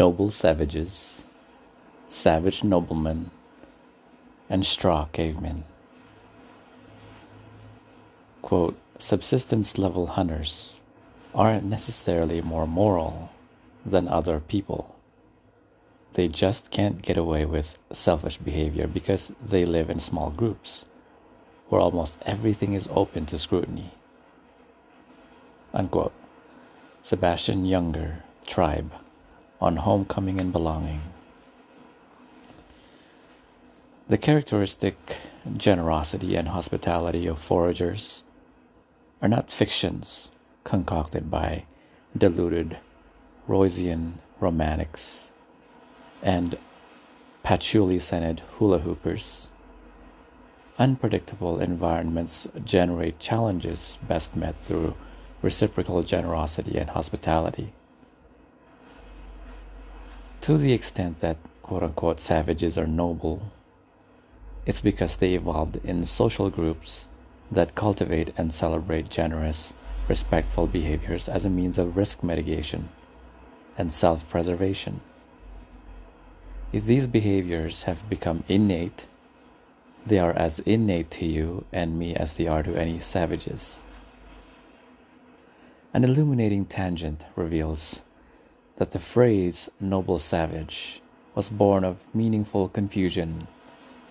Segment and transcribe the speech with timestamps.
[0.00, 1.26] noble savages,
[2.06, 3.30] savage noblemen,
[4.48, 5.62] and straw cavemen.
[8.40, 10.80] Quote, subsistence level hunters
[11.34, 13.30] aren't necessarily more moral
[13.84, 14.96] than other people.
[16.14, 20.86] They just can't get away with selfish behavior because they live in small groups
[21.68, 23.92] where almost everything is open to scrutiny.
[25.74, 26.14] Unquote.
[27.02, 28.92] Sebastian Junger, Tribe,
[29.60, 31.02] on Homecoming and Belonging.
[34.08, 34.96] The characteristic
[35.56, 38.22] generosity and hospitality of foragers
[39.22, 40.30] are not fictions
[40.64, 41.64] concocted by
[42.16, 42.78] deluded
[43.48, 45.32] Rousseauian romantics
[46.22, 46.58] and
[47.42, 49.48] patchouli scented hula hoopers.
[50.78, 54.94] Unpredictable environments generate challenges best met through
[55.42, 57.72] reciprocal generosity and hospitality.
[60.50, 63.52] To the extent that quote unquote savages are noble,
[64.66, 67.06] it's because they evolved in social groups
[67.52, 69.74] that cultivate and celebrate generous,
[70.08, 72.88] respectful behaviors as a means of risk mitigation
[73.78, 75.02] and self preservation.
[76.72, 79.06] If these behaviors have become innate,
[80.04, 83.84] they are as innate to you and me as they are to any savages.
[85.94, 88.00] An illuminating tangent reveals
[88.80, 91.02] that the phrase noble savage
[91.34, 93.46] was born of meaningful confusion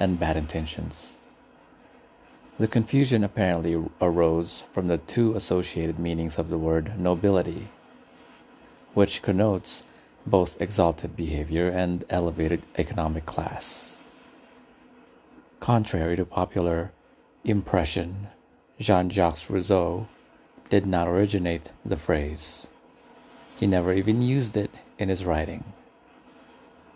[0.00, 1.20] and bad intentions.
[2.58, 7.68] The confusion apparently arose from the two associated meanings of the word nobility,
[8.92, 9.84] which connotes
[10.26, 14.00] both exalted behavior and elevated economic class.
[15.60, 16.90] Contrary to popular
[17.44, 18.26] impression,
[18.80, 20.08] Jean Jacques Rousseau
[20.70, 22.66] did not originate the phrase.
[23.56, 25.64] He never even used it in his writing.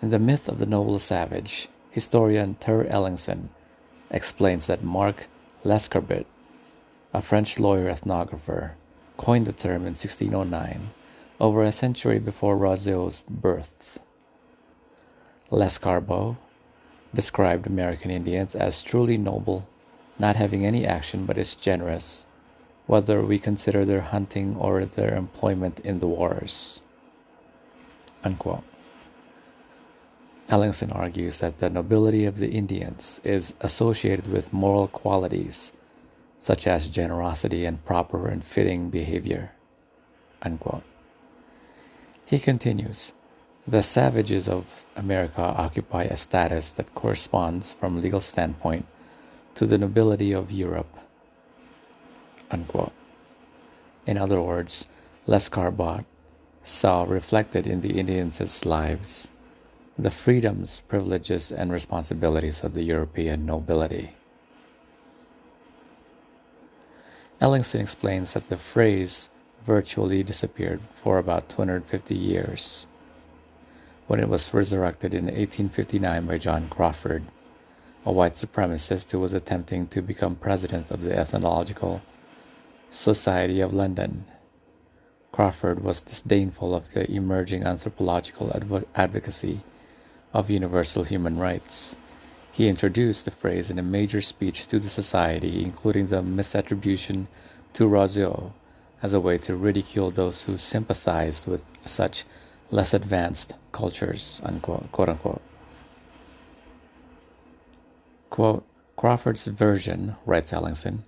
[0.00, 3.48] In the myth of the noble savage, historian Ter Ellingson
[4.10, 5.28] explains that Marc
[5.64, 6.24] Lescarbot,
[7.12, 8.72] a French lawyer ethnographer,
[9.18, 10.90] coined the term in 1609,
[11.38, 14.00] over a century before Rousseau's birth.
[15.50, 16.36] Lescarbot
[17.14, 19.68] described American Indians as truly noble,
[20.18, 22.24] not having any action but is generous,
[22.86, 26.80] whether we consider their hunting or their employment in the wars.
[28.22, 28.64] Unquote.
[30.48, 35.72] Ellingson argues that the nobility of the Indians is associated with moral qualities
[36.38, 39.52] such as generosity and proper and fitting behavior.
[40.42, 40.84] Unquote.
[42.24, 43.12] He continues
[43.66, 48.86] The savages of America occupy a status that corresponds, from legal standpoint,
[49.56, 50.94] to the nobility of Europe.
[52.50, 52.92] Unquote.
[54.06, 54.86] In other words,
[55.26, 56.04] Lescarbot
[56.62, 59.30] saw reflected in the Indians' lives
[59.98, 64.14] the freedoms, privileges, and responsibilities of the European nobility.
[67.40, 69.30] Ellingson explains that the phrase
[69.64, 72.86] virtually disappeared for about 250 years
[74.06, 77.24] when it was resurrected in 1859 by John Crawfurd,
[78.04, 82.02] a white supremacist who was attempting to become president of the Ethnological
[82.90, 84.24] Society of London.
[85.32, 89.60] Crawfurd was disdainful of the emerging anthropological adv- advocacy
[90.32, 91.96] of universal human rights.
[92.52, 97.26] He introduced the phrase in a major speech to the society, including the misattribution
[97.74, 98.54] to Rousseau
[99.02, 102.24] as a way to ridicule those who sympathized with such
[102.70, 105.42] less advanced cultures, unquote, quote unquote.
[108.30, 108.64] Quote,
[108.96, 111.00] Crawfurd's version, writes Ellingson,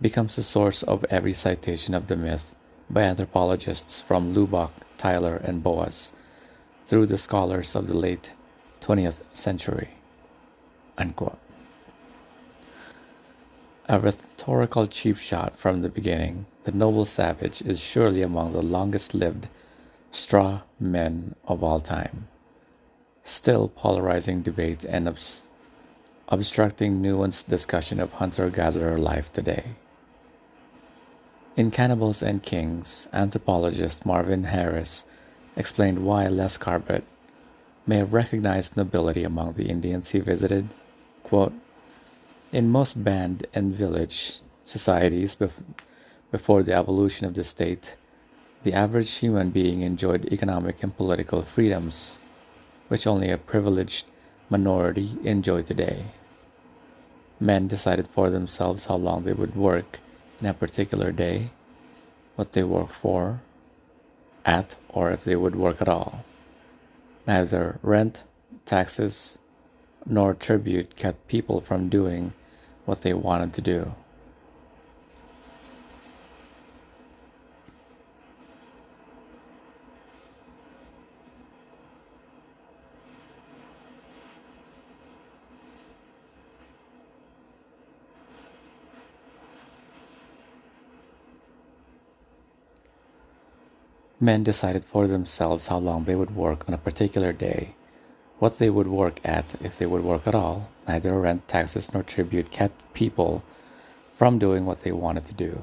[0.00, 2.54] becomes the source of every citation of the myth
[2.90, 6.12] by anthropologists from Lubbock, Tylor, and Boas
[6.84, 8.32] through the scholars of the late
[8.80, 9.90] 20th century.
[10.98, 11.38] Unquote.
[13.88, 19.14] A rhetorical cheap shot from the beginning, the noble savage is surely among the longest
[19.14, 19.48] lived
[20.10, 22.28] straw men of all time,
[23.22, 25.48] still polarizing debate and obs-
[26.28, 29.76] obstructing nuanced discussion of hunter gatherer life today.
[31.56, 35.06] In Cannibals and Kings, anthropologist Marvin Harris
[35.56, 37.02] explained why Les Lescarbot
[37.86, 40.68] may have recognized nobility among the Indians he visited.
[41.22, 41.54] Quote,
[42.52, 45.52] in most band and village societies bef-
[46.30, 47.96] before the evolution of the state,
[48.62, 52.20] the average human being enjoyed economic and political freedoms,
[52.88, 54.04] which only a privileged
[54.50, 56.04] minority enjoy today.
[57.40, 60.00] Men decided for themselves how long they would work
[60.42, 61.50] a particular day,
[62.34, 63.40] what they work for,
[64.44, 66.24] at, or if they would work at all.
[67.26, 68.22] Neither rent,
[68.64, 69.38] taxes,
[70.04, 72.32] nor tribute kept people from doing
[72.84, 73.94] what they wanted to do.
[94.18, 97.74] Men decided for themselves how long they would work on a particular day,
[98.38, 100.70] what they would work at if they would work at all.
[100.88, 103.44] Neither rent, taxes, nor tribute kept people
[104.16, 105.62] from doing what they wanted to do.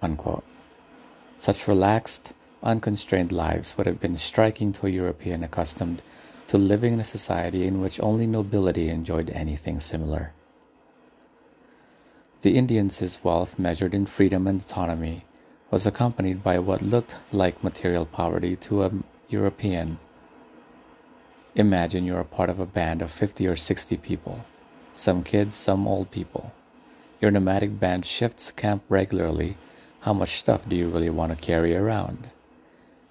[0.00, 0.44] Unquote.
[1.38, 2.32] Such relaxed,
[2.62, 6.02] unconstrained lives would have been striking to a European accustomed
[6.46, 10.32] to living in a society in which only nobility enjoyed anything similar.
[12.42, 15.24] The Indians' wealth, measured in freedom and autonomy,
[15.74, 18.92] was accompanied by what looked like material poverty to a
[19.28, 19.98] European.
[21.56, 24.44] Imagine you're a part of a band of 50 or 60 people,
[24.92, 26.52] some kids, some old people.
[27.20, 29.56] Your nomadic band shifts camp regularly.
[30.02, 32.30] How much stuff do you really want to carry around?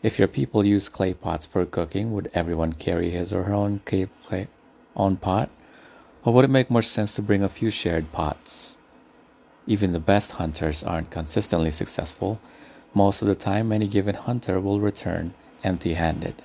[0.01, 3.81] If your people use clay pots for cooking, would everyone carry his or her own
[3.83, 4.47] clay, clay,
[4.95, 5.49] own pot?
[6.23, 8.77] Or would it make more sense to bring a few shared pots?
[9.65, 12.41] Even the best hunters aren't consistently successful.
[12.93, 15.33] Most of the time, any given hunter will return
[15.63, 16.41] empty handed.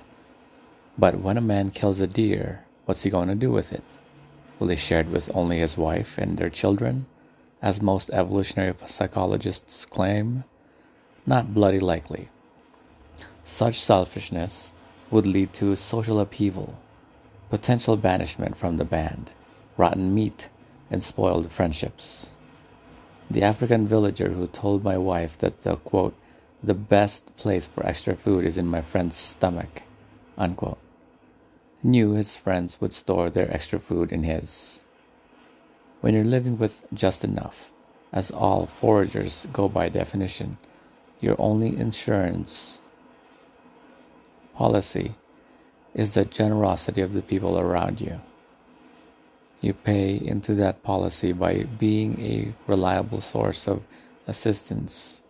[0.97, 3.83] But when a man kills a deer, what's he going to do with it?
[4.57, 7.05] Will he share it with only his wife and their children,
[7.61, 10.45] as most evolutionary psychologists claim?
[11.25, 12.29] Not bloody likely.
[13.43, 14.73] Such selfishness
[15.11, 16.79] would lead to social upheaval,
[17.49, 19.31] potential banishment from the band,
[19.75, 20.49] rotten meat,
[20.89, 22.31] and spoiled friendships.
[23.31, 26.15] The African villager who told my wife that the quote,
[26.63, 29.83] the best place for extra food is in my friend's stomach,
[30.37, 30.79] unquote,
[31.83, 34.83] knew his friends would store their extra food in his.
[36.01, 37.71] When you're living with just enough,
[38.11, 40.57] as all foragers go by definition,
[41.21, 42.79] your only insurance
[44.55, 45.13] policy
[45.93, 48.19] is the generosity of the people around you.
[49.61, 53.85] You pay into that policy by being a reliable source of
[54.27, 55.21] assistance.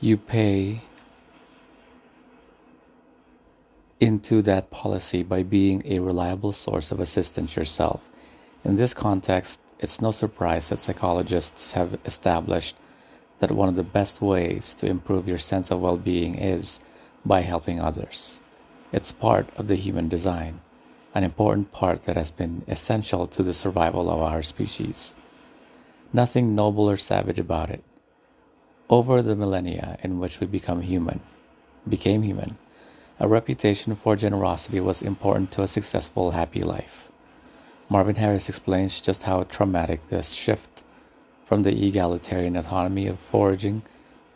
[0.00, 0.88] You pay
[4.00, 8.02] into that policy by being a reliable source of assistance yourself.
[8.64, 12.76] In this context, it's no surprise that psychologists have established
[13.38, 16.80] that one of the best ways to improve your sense of well being is
[17.24, 18.40] by helping others.
[18.92, 20.60] It's part of the human design,
[21.14, 25.14] an important part that has been essential to the survival of our species.
[26.12, 27.84] Nothing noble or savage about it.
[28.88, 31.20] Over the millennia in which we become human,
[31.86, 32.56] became human,
[33.20, 37.08] a reputation for generosity was important to a successful, happy life.
[37.88, 40.82] Marvin Harris explains just how traumatic this shift
[41.44, 43.82] from the egalitarian autonomy of foraging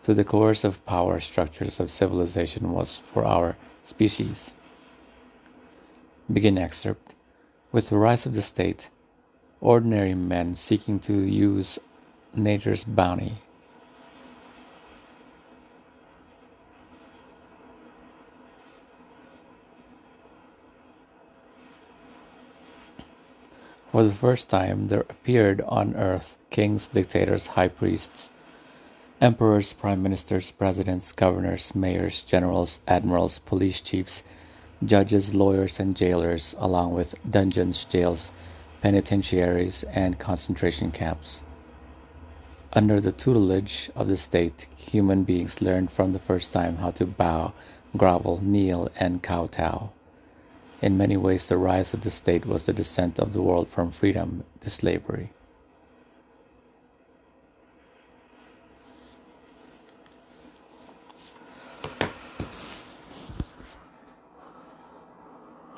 [0.03, 4.55] to the coercive power structures of civilization was for our species.
[6.33, 7.15] Begin excerpt.
[7.71, 8.91] With the rise of the state,
[9.61, 11.79] ordinary men seeking to use
[12.35, 13.35] nature's bounty
[23.93, 28.31] For the first time, there appeared on earth kings, dictators, high priests,
[29.21, 34.23] emperors, prime ministers, presidents, governors, mayors, generals, admirals, police chiefs,
[34.83, 38.31] judges, lawyers, and jailers, along with dungeons, jails,
[38.81, 41.45] penitentiaries, and concentration camps.
[42.73, 47.05] Under the tutelage of the state, human beings learned from the first time how to
[47.05, 47.53] bow,
[47.95, 49.93] grovel, kneel, and kowtow.
[50.83, 53.93] In many ways, the rise of the state was the descent of the world from
[53.93, 55.31] freedom to slavery.